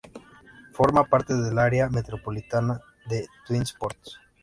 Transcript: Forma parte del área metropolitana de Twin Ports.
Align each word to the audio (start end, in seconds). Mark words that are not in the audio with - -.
Forma 0.73 1.03
parte 1.03 1.35
del 1.35 1.59
área 1.59 1.87
metropolitana 1.87 2.81
de 3.07 3.27
Twin 3.45 3.65
Ports. 3.77 4.19